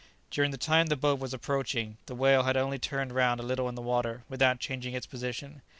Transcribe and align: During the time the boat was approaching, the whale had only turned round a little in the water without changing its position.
During 0.31 0.49
the 0.49 0.57
time 0.57 0.87
the 0.87 0.95
boat 0.95 1.19
was 1.19 1.31
approaching, 1.31 1.97
the 2.07 2.15
whale 2.15 2.41
had 2.41 2.57
only 2.57 2.79
turned 2.79 3.11
round 3.13 3.39
a 3.39 3.43
little 3.45 3.69
in 3.69 3.75
the 3.75 3.83
water 3.83 4.23
without 4.29 4.59
changing 4.59 4.95
its 4.95 5.05
position. 5.05 5.61